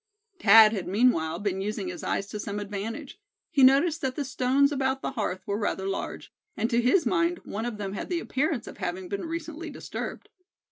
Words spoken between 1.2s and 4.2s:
been using his eyes to some advantage. He noticed that